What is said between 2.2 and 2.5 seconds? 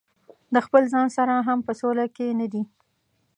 نه